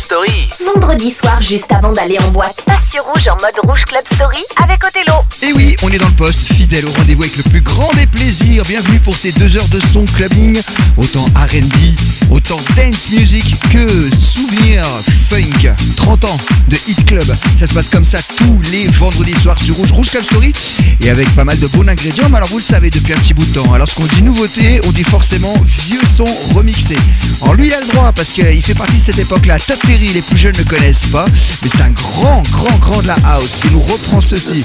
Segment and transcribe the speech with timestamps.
[0.00, 0.48] Rouge Club Story.
[0.58, 4.42] Vendredi soir, juste avant d'aller en boîte, passe sur Rouge en mode Rouge Club Story
[4.62, 5.14] avec Othello.
[5.42, 8.06] Et oui, on est dans le poste, fidèle au rendez-vous avec le plus grand des
[8.06, 8.64] plaisirs.
[8.64, 10.60] Bienvenue pour ces deux heures de son clubbing.
[10.98, 14.84] Autant RB, autant dance music que souvenir
[15.30, 15.72] funk.
[15.96, 17.34] 30 ans de Hit Club.
[17.58, 20.52] Ça se passe comme ça tous les vendredis soirs sur Rouge, Rouge Club Story.
[21.00, 22.28] Et avec pas mal de bons ingrédients.
[22.28, 23.72] Mais alors vous le savez depuis un petit bout de temps.
[23.72, 26.96] Alors ce qu'on dit nouveauté, on dit forcément vieux son remixé.
[27.40, 29.58] Alors lui il a le droit parce qu'il fait partie de cette époque-là.
[29.58, 31.26] Top Terry, les plus jeunes ne connaissent pas.
[31.62, 33.62] Mais c'est un grand, grand, grand de la house.
[33.64, 34.64] Il nous reprend ceci.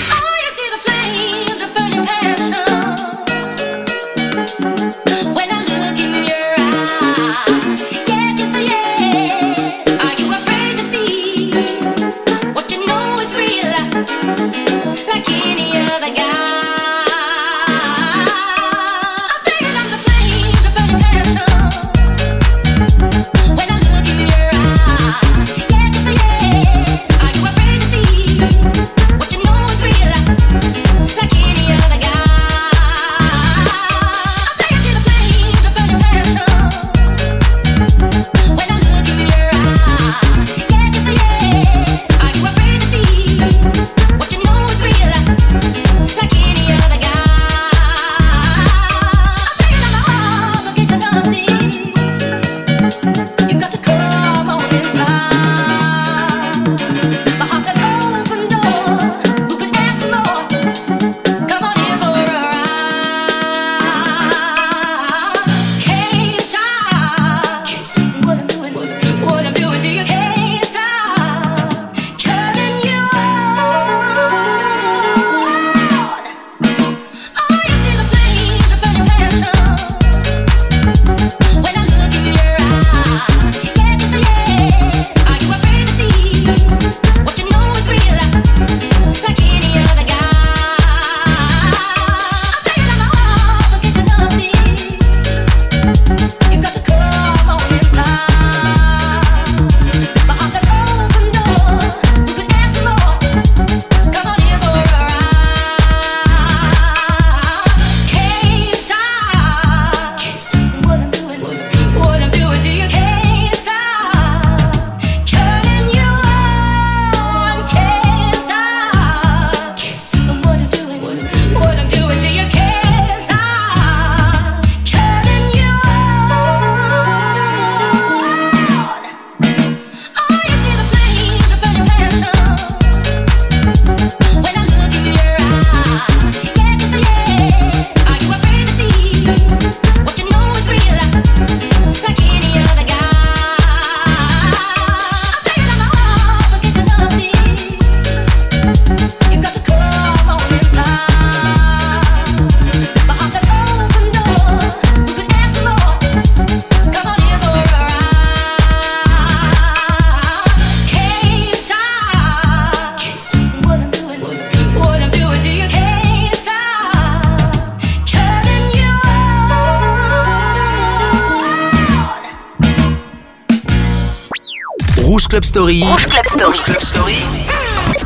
[175.53, 176.45] Rouge Club Story.
[176.45, 177.17] Rouge Club Story.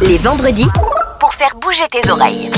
[0.01, 0.67] Les vendredis
[1.19, 2.49] pour faire bouger tes oreilles.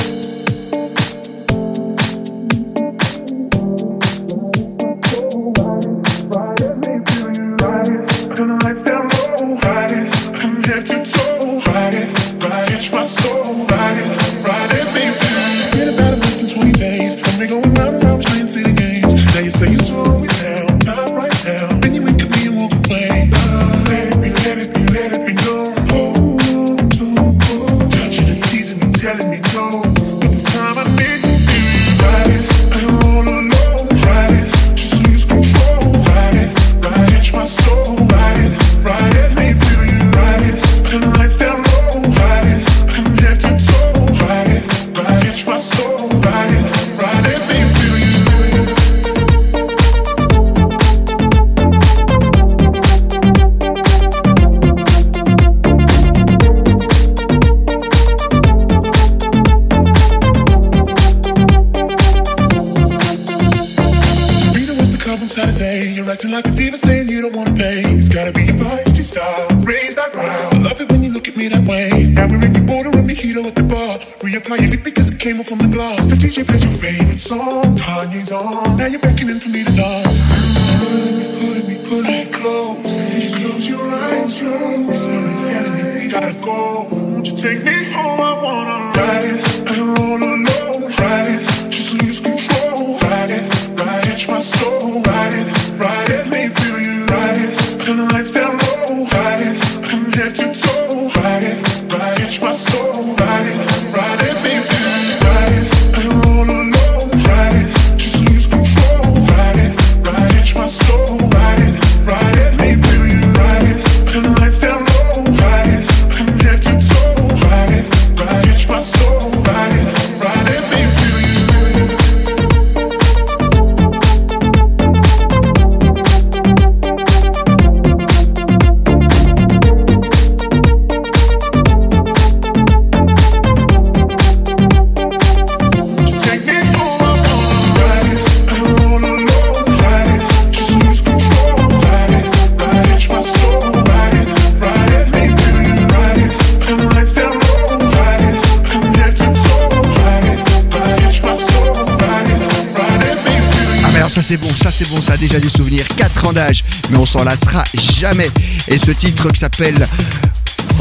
[156.89, 158.29] Mais on s'en lassera jamais.
[158.67, 159.87] Et ce titre qui s'appelle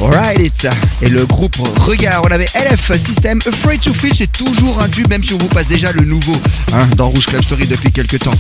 [0.01, 0.69] Ride It
[1.03, 2.23] et le groupe Regard.
[2.25, 5.49] On avait LF System Afraid to Feel, c'est toujours un tube, même si on vous
[5.49, 6.37] passe déjà le nouveau
[6.73, 8.35] hein, dans Rouge Club Story depuis quelques temps.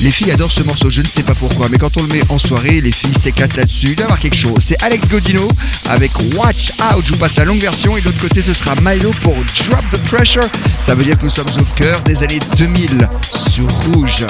[0.00, 2.22] Les filles adorent ce morceau, je ne sais pas pourquoi, mais quand on le met
[2.28, 3.88] en soirée, les filles s'éclatent là-dessus.
[3.88, 4.58] Il doit y avoir quelque chose.
[4.60, 5.48] C'est Alex Godino
[5.88, 7.04] avec Watch Out.
[7.04, 9.84] Je vous passe la longue version et de l'autre côté, ce sera Milo pour Drop
[9.92, 10.48] the Pressure.
[10.78, 14.24] Ça veut dire que nous sommes au cœur des années 2000 sur Rouge.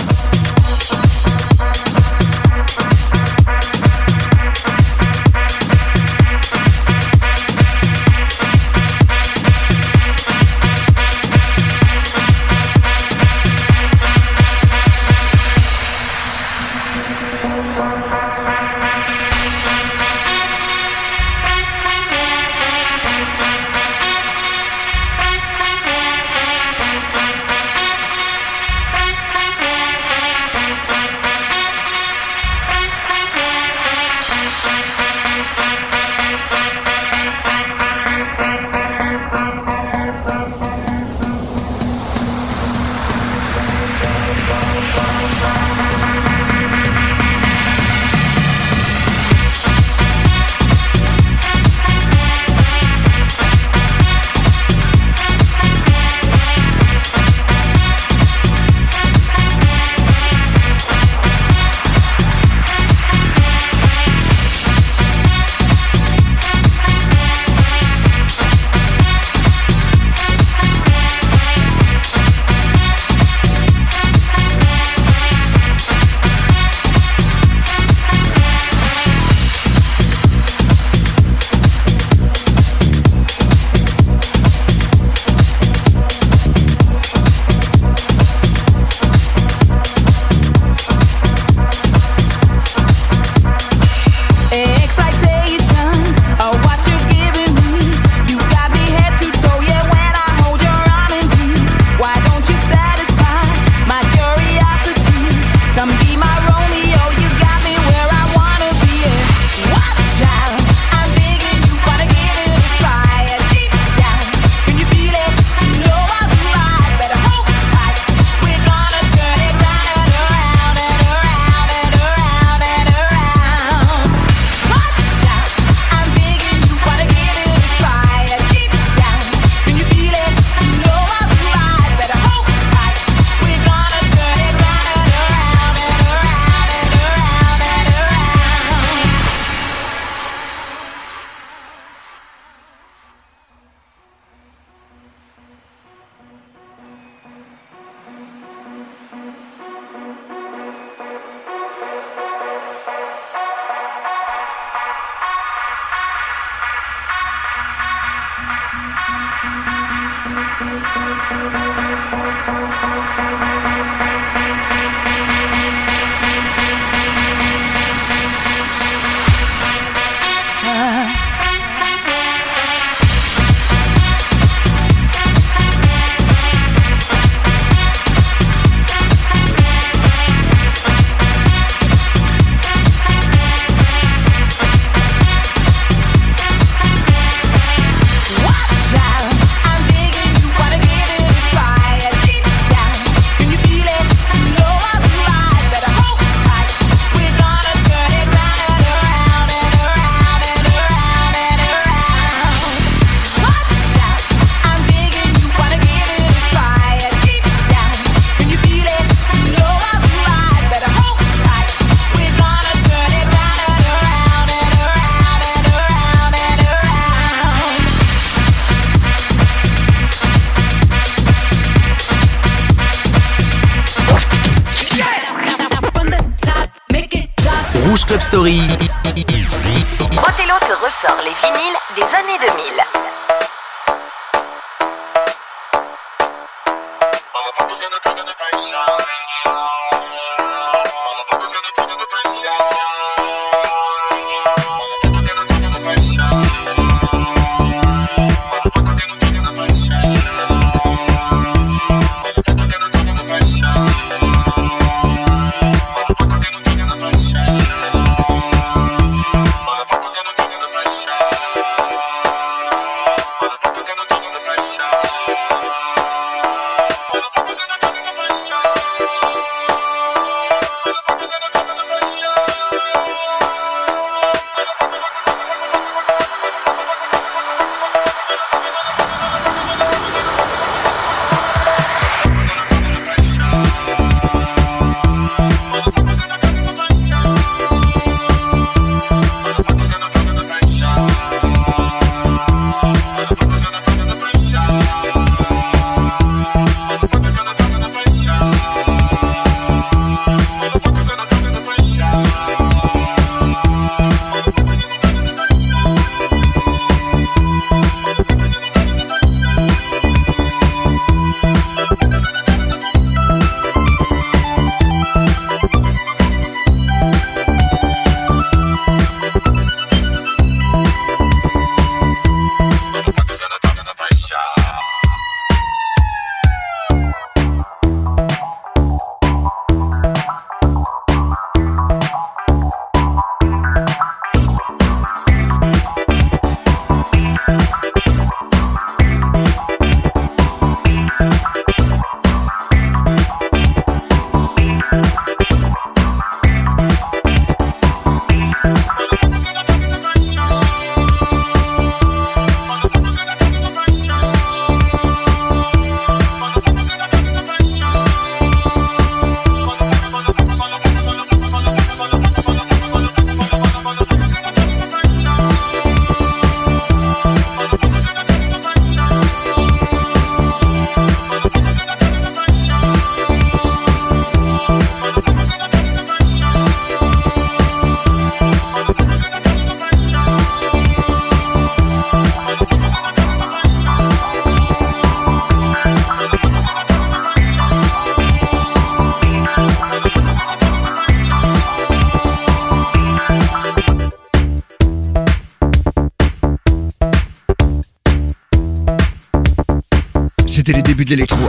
[228.34, 228.73] Story.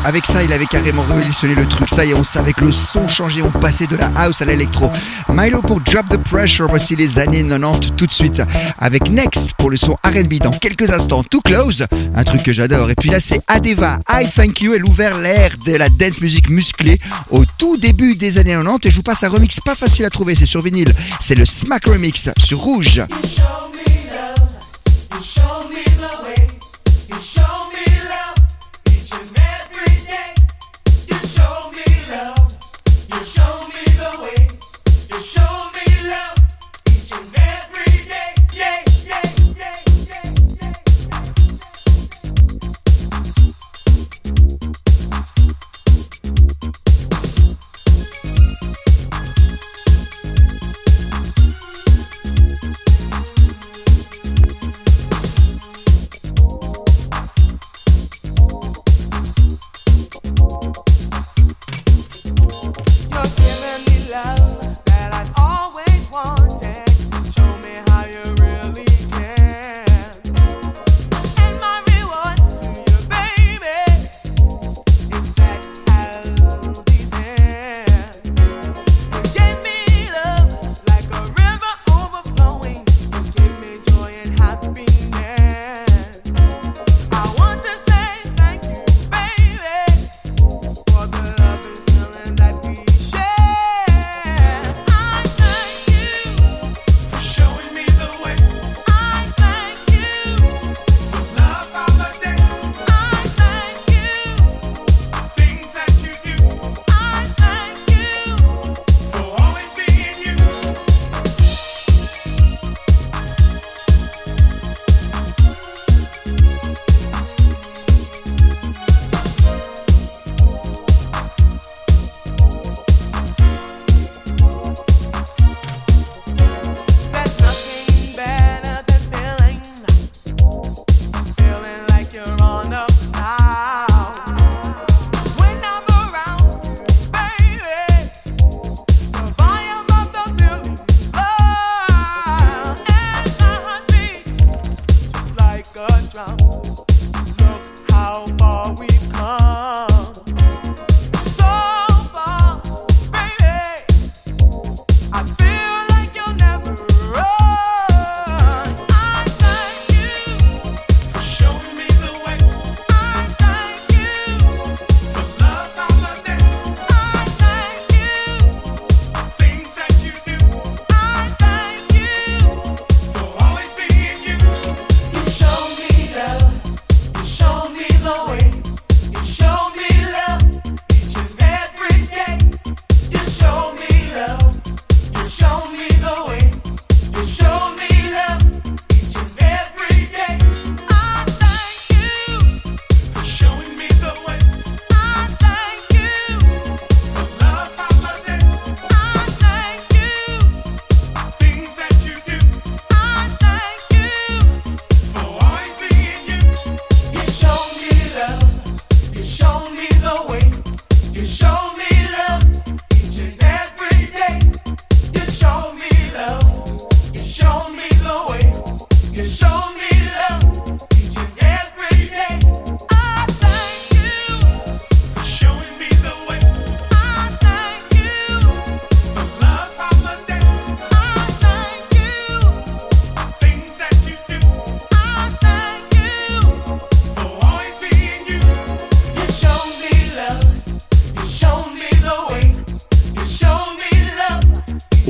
[0.06, 1.90] Avec ça, il avait carrément révolutionné le truc.
[1.90, 3.42] Ça y on savait que le son changeait.
[3.42, 4.92] On passait de la house à l'électro.
[5.30, 6.68] Milo pour Drop the Pressure.
[6.70, 8.40] Voici les années 90 tout de suite.
[8.78, 11.24] Avec Next pour le son RB dans quelques instants.
[11.24, 12.92] Too Close, un truc que j'adore.
[12.92, 13.98] Et puis là, c'est Adeva.
[14.08, 14.76] I Thank You.
[14.76, 17.00] Elle ouvert l'ère de la dance music musclée
[17.32, 18.88] au tout début des années 90.
[18.88, 20.36] Et je vous passe un remix pas facile à trouver.
[20.36, 20.94] C'est sur vinyle.
[21.20, 23.02] C'est le Smack Remix sur Rouge.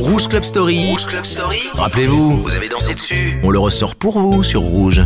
[0.05, 0.91] Rouge Club Story.
[0.91, 1.61] Rouge Club Story.
[1.73, 3.39] Rappelez-vous, vous avez dansé dessus.
[3.43, 5.01] On le ressort pour vous sur Rouge.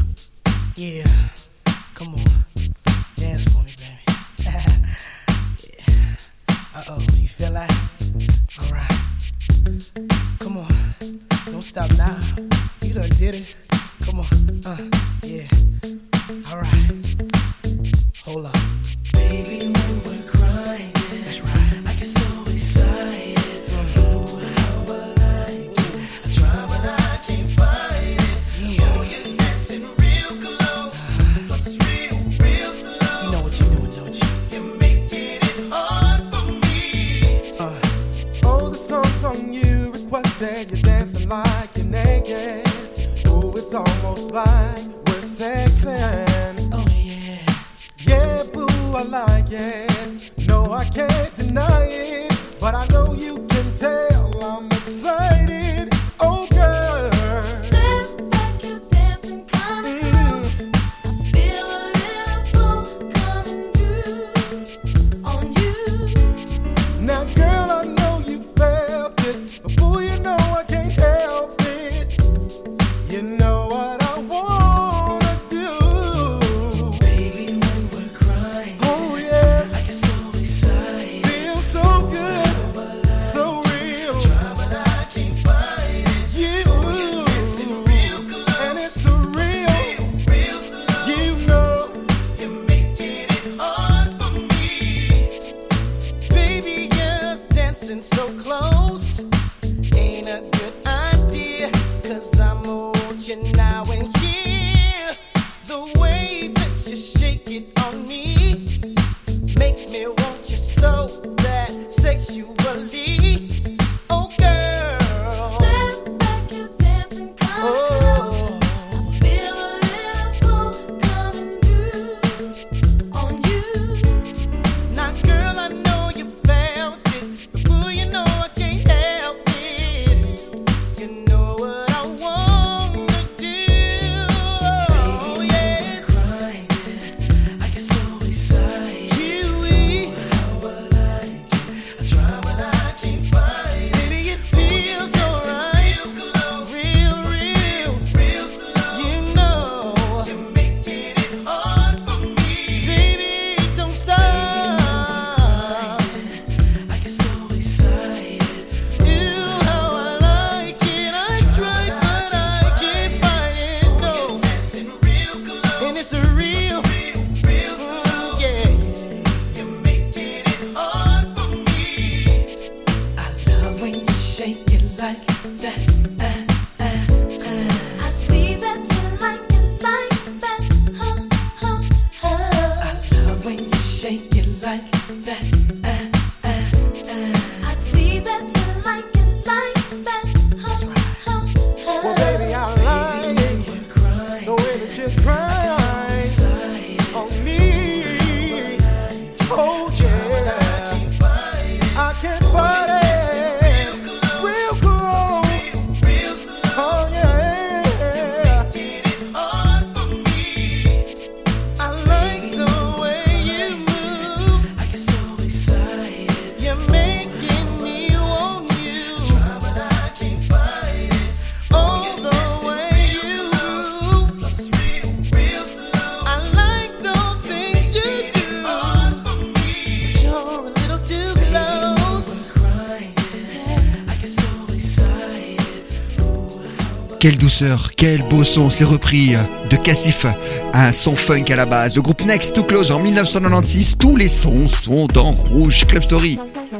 [237.20, 239.34] Quelle douceur, quel beau son, c'est repris
[239.70, 240.26] de Cassif,
[240.74, 241.96] un son funk à la base.
[241.98, 246.40] Le groupe Next to Close en 1996, tous les sons sont dans Rouge Club Story.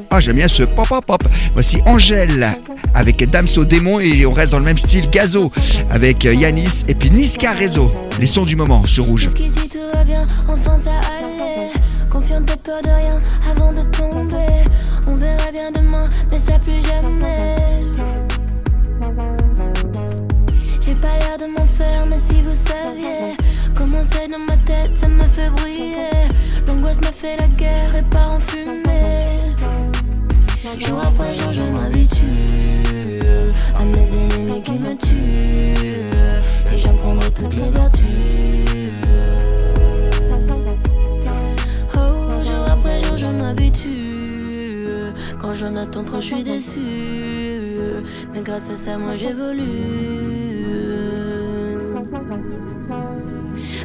[0.10, 1.24] Ah, j'aime bien ce pop pop pop.
[1.54, 2.48] Voici Angèle
[2.94, 5.52] avec Damso Démon et on reste dans le même style Gazo
[5.92, 7.92] avec Yanis et puis Niska Rezo.
[8.22, 9.28] Les sons du moment sur Rouge.
[21.02, 23.36] pas l'air de m'en faire, mais si vous saviez
[23.76, 26.28] comment c'est dans ma tête, ça me fait briller.
[26.68, 29.56] L'angoisse m'a fait la guerre et part en fumée.
[30.78, 33.22] Jour après jour, je m'habitue
[33.76, 36.74] à mes ennemis qui me tuent.
[36.74, 38.06] Et j'en prendrai toutes les vertus.
[41.96, 44.09] Oh, jour après jour, je m'habitue.
[45.50, 46.80] Quand je n'attends trop, je suis déçu.
[48.32, 49.64] Mais grâce à ça, moi j'évolue.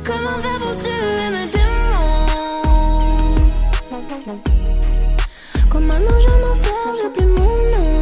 [0.05, 2.67] Comment faire pour tuer mes démons?
[5.71, 7.94] Comme un ange, enfer, j'ai plus mon nom.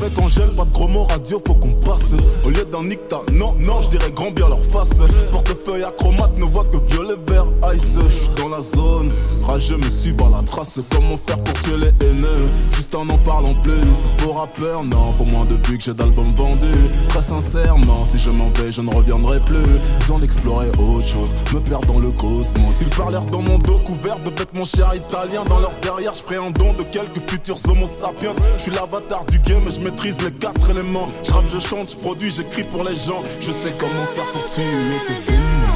[0.00, 2.12] Avec Angèle, pas de mots radio, faut qu'on passe.
[2.44, 4.90] Au lieu d'un nicta, non, non, je dirais grand bien leur face.
[5.30, 7.96] Portefeuille acromate ne voit que violet, vert, ice.
[8.08, 9.10] J'suis dans la zone,
[9.44, 10.80] rageux me suis par la trace.
[10.90, 12.48] Comment faire pour tuer les haineux?
[12.74, 13.74] Juste en en parlant plus,
[14.18, 16.88] pour rappeur, non Pour moins depuis que j'ai d'albums vendus.
[17.08, 19.62] Très sincèrement, si je m'en vais, je ne reviendrai plus.
[20.00, 22.74] Besoin d'explorer autre chose, me perdre dans le cosmos.
[22.80, 25.44] Ils parlèrent dans mon dos couvert de bêtes mon cher italien.
[25.48, 28.32] Dans leur derrière, je un don de quelques futurs homo sapiens.
[28.56, 31.08] Je suis l'avatar du game et je maîtrise les quatre éléments.
[31.22, 33.22] Je je chante, je produis, j'écris pour les gens.
[33.40, 35.73] Je sais comment faire pour tuer tes démons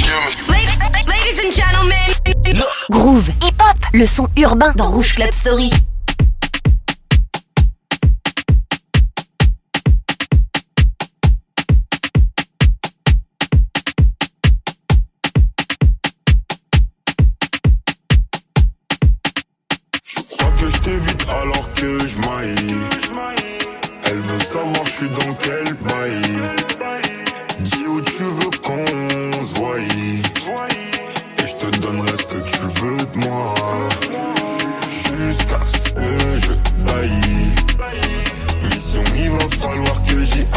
[0.00, 1.96] Ladies and gentlemen.
[2.90, 5.70] Groove, hip-hop, le son urbain dans Rouge Club Story.
[20.02, 22.74] Je crois que je t'évite alors que je maille.
[24.06, 26.22] Elle veut savoir je suis dans quel bail.
[27.60, 29.19] Dis où tu veux qu'on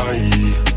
[0.08, 0.73] aïe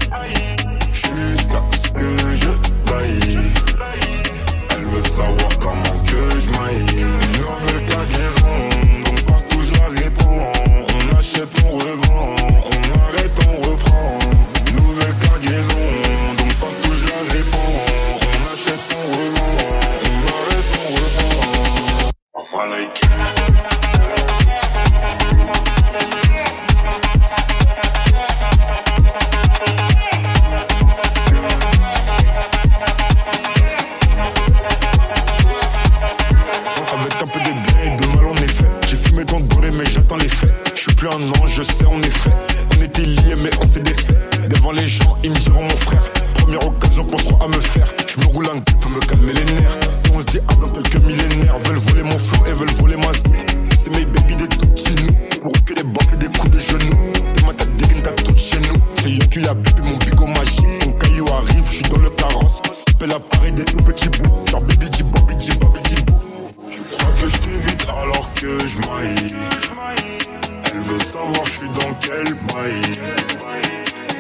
[72.01, 72.99] quel bail.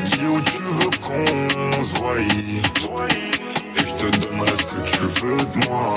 [0.04, 2.14] Dis où tu veux qu'on se voie.
[2.18, 5.95] Et je te donnerai ce que tu veux de moi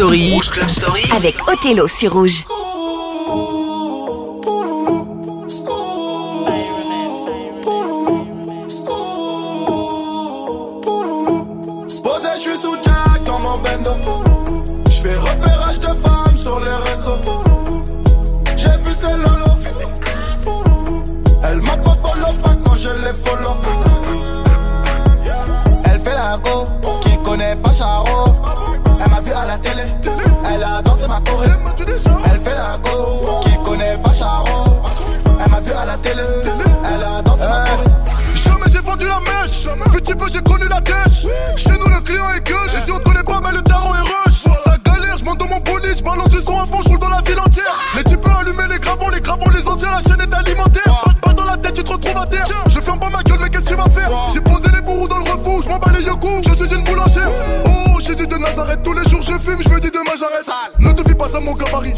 [0.00, 0.32] Story.
[0.32, 1.04] Rouge Club Story.
[1.14, 2.42] Avec Othello sur Rouge.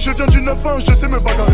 [0.02, 1.51] Je viens du 9-1, je sais me bagarrer.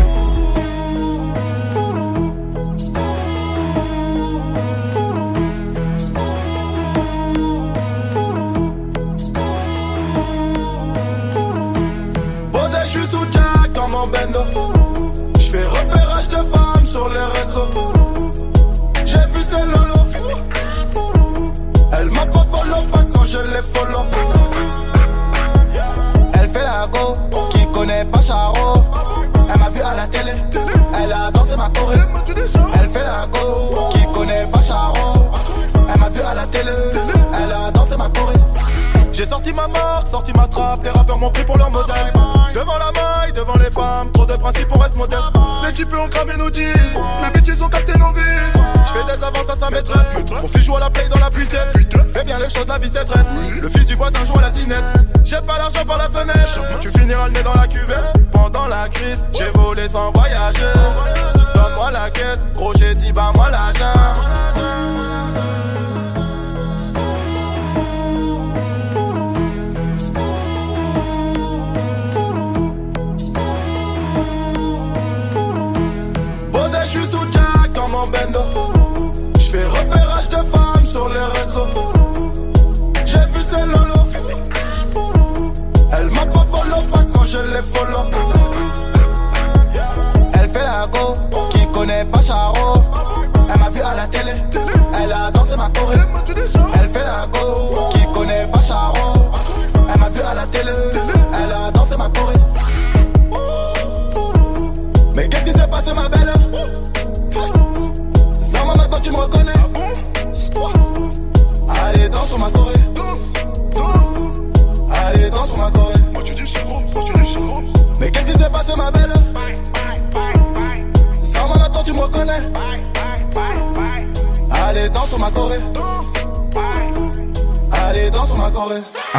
[45.89, 48.53] Types ont cramé nos disques, les bitches ont capté nos vices.
[48.87, 50.07] J'fais des avances à sa maîtresse,
[50.41, 51.65] mon fils joue à la play dans la putain.
[52.13, 53.25] Fais bien les choses, la vie c'est traite.
[53.59, 54.83] Le fils du voisin joue à la dinette.
[55.23, 58.31] J'ai pas l'argent par la fenêtre, tu finiras le nez dans la cuvette.
[58.31, 60.61] Pendant la crise, j'ai volé sans voyager.
[61.55, 63.93] Donne-moi la caisse, gros j'ai dit bah moi l'argent.
[64.55, 65.48] je
[95.75, 96.08] a dansé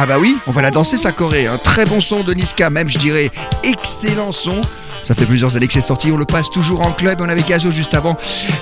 [0.03, 1.45] Ah bah oui, on va la danser sa Corée.
[1.45, 3.29] Un très bon son de Niska, même je dirais
[3.63, 4.59] excellent son.
[5.03, 7.43] Ça fait plusieurs années que c'est sorti, on le passe toujours en club, on avait
[7.43, 8.17] Gazo juste avant.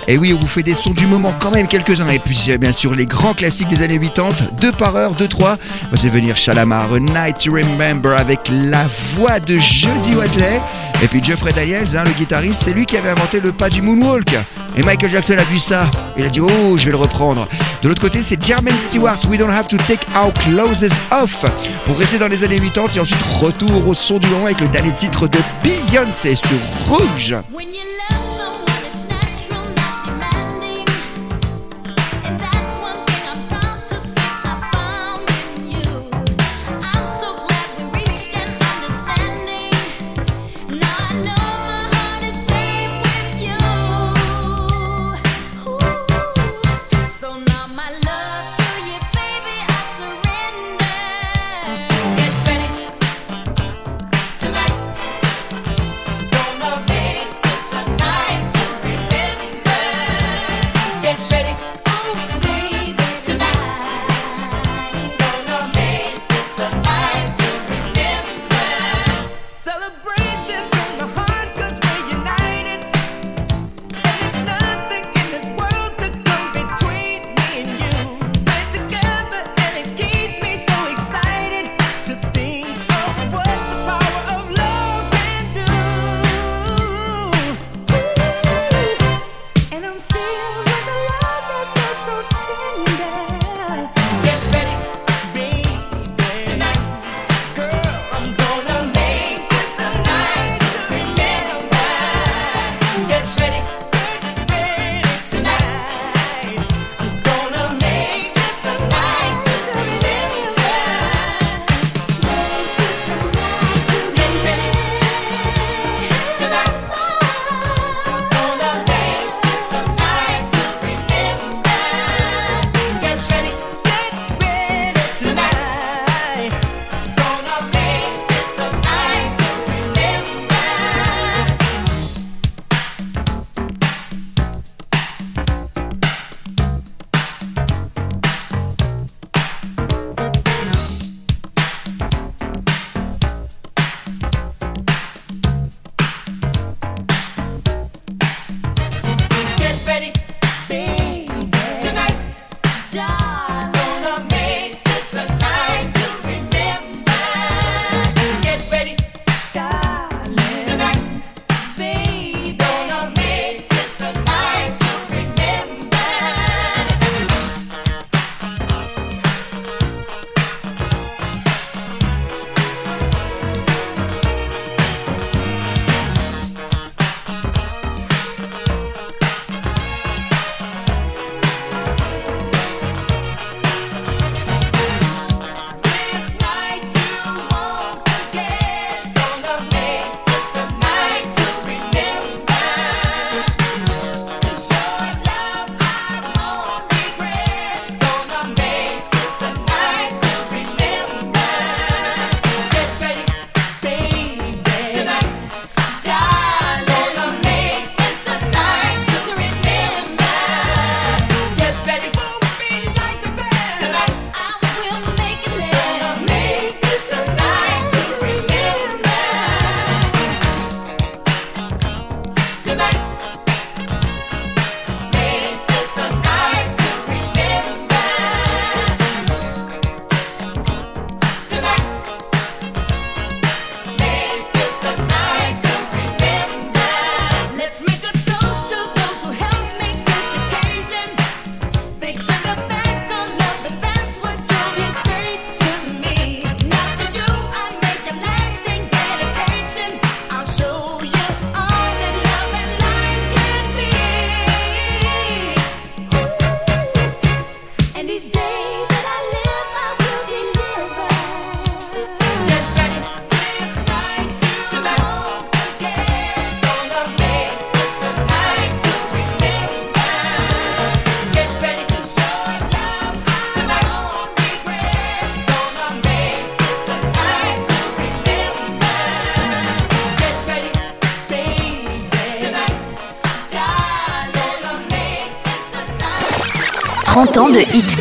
[0.09, 2.09] Et oui, on vous fait des sons du moment quand même quelques-uns.
[2.09, 5.57] Et puis bien sûr les grands classiques des années 80, deux par heure, deux, trois.
[5.93, 10.59] Vous allez venir Shalamar, Night to Remember avec la voix de Jody Watley.
[11.01, 13.81] Et puis Jeffrey Daniels, hein, le guitariste, c'est lui qui avait inventé le pas du
[13.81, 14.35] moonwalk.
[14.79, 15.91] Et Michael Jackson a vu ça.
[16.15, 17.49] Il a dit Oh, je vais le reprendre.
[17.83, 19.17] De l'autre côté, c'est Jermaine Stewart.
[19.27, 21.43] We don't have to take our clothes off.
[21.85, 24.69] Pour rester dans les années 80 et ensuite retour au son du long avec le
[24.69, 26.57] dernier titre de Beyoncé sur
[26.87, 27.35] Rouge.
[27.51, 27.98] 30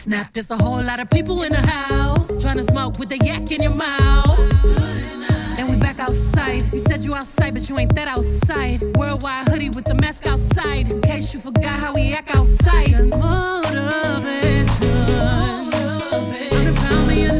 [0.00, 0.32] Snap.
[0.32, 3.50] There's a whole lot of people in the house trying to smoke with the yak
[3.52, 4.38] in your mouth.
[5.58, 6.62] And we back outside.
[6.72, 8.82] You said you outside, but you ain't that outside.
[8.96, 10.90] Worldwide hoodie with the mask outside.
[10.90, 12.94] In case you forgot how we act outside.
[13.08, 14.80] Motivation.
[16.90, 17.39] love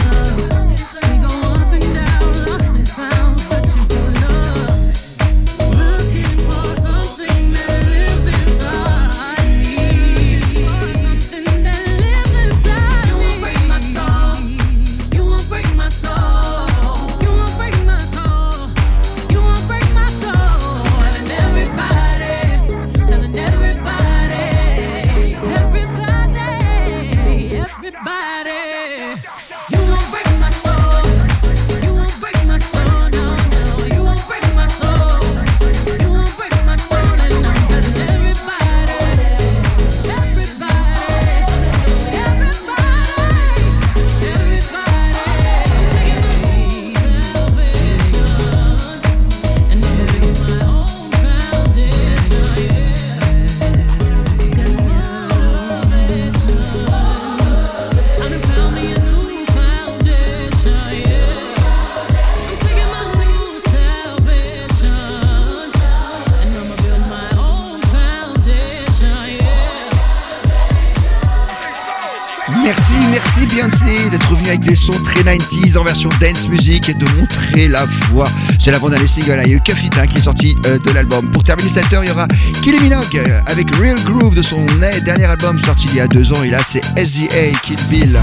[75.71, 78.27] très 90s en version dance music et de montrer la voix.
[78.59, 81.29] C'est l'avant-dernier single, il y a qui est sorti euh, de l'album.
[81.31, 82.27] Pour terminer cette heure, il y aura
[82.61, 84.65] Kylie Minogue euh, avec Real Groove de son
[85.05, 88.19] dernier album sorti il y a deux ans et là c'est SZA Kid Bill.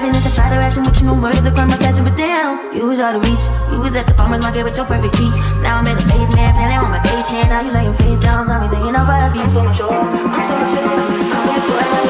[0.00, 0.26] happiness.
[0.26, 2.86] I try to ration with you, no words or crime, my passion, but damn, you
[2.86, 3.44] was out of reach.
[3.70, 5.36] You was at the farmer's market with your perfect peach.
[5.60, 8.46] Now I'm in the basement, planning on my page, and Now you laying face down,
[8.46, 9.40] got me saying, I'm happy.
[9.40, 12.09] I'm so mature, I'm so mature, I'm so mature.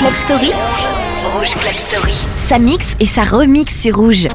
[0.00, 0.52] Club Story.
[1.34, 2.26] Rouge Club Story.
[2.34, 4.28] Ça mixe et ça remix sur Rouge.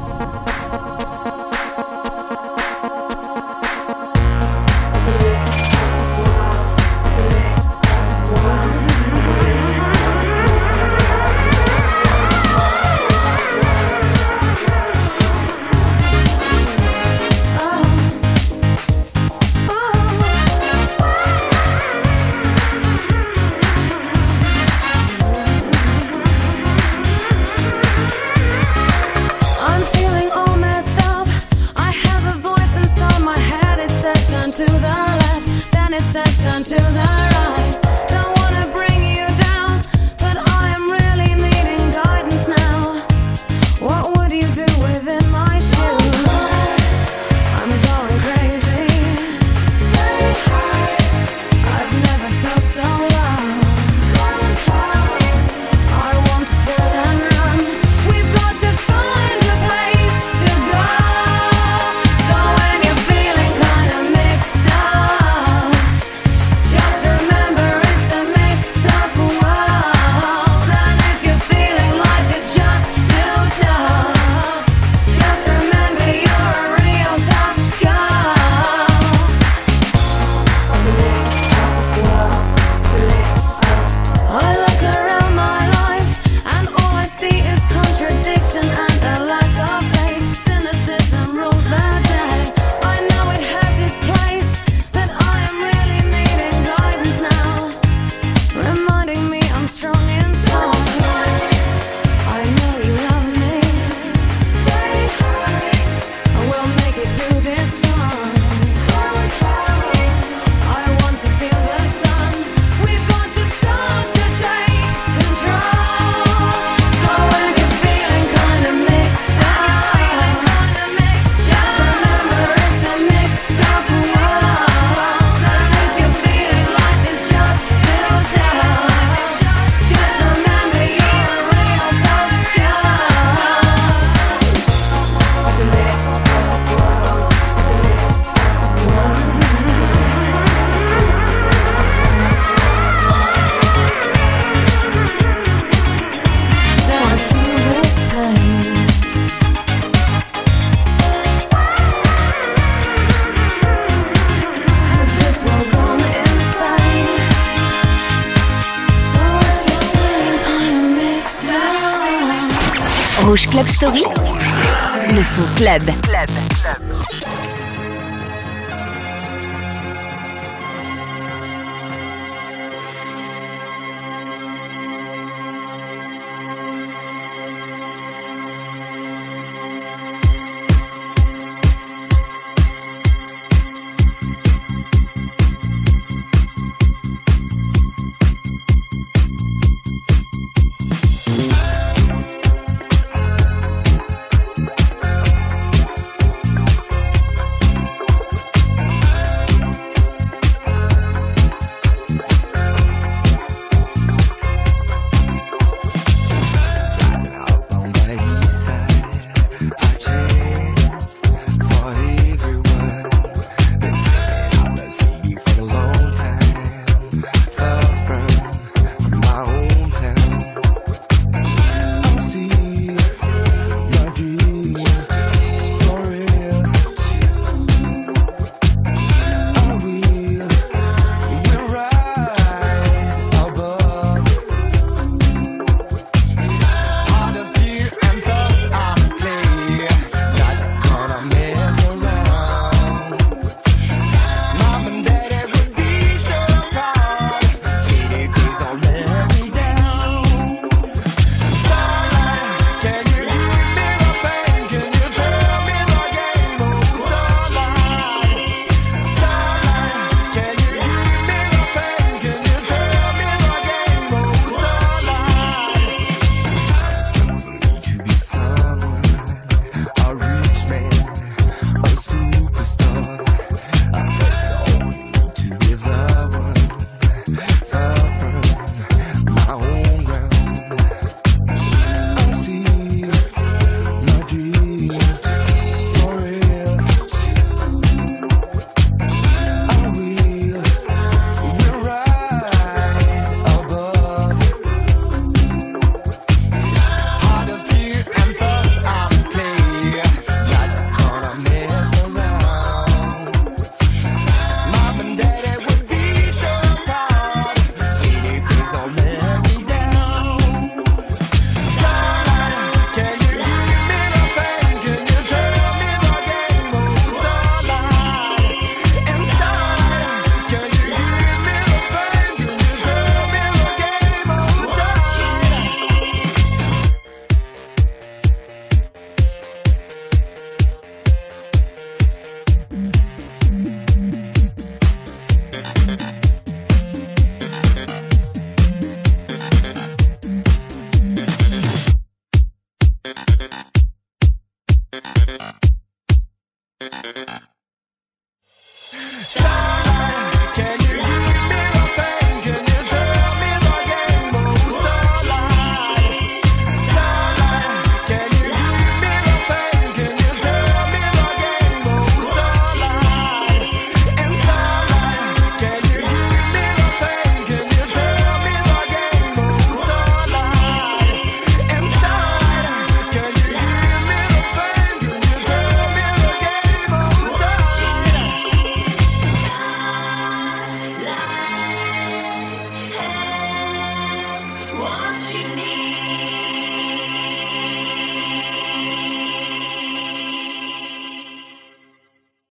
[166.02, 166.30] Club.
[166.62, 167.85] Club.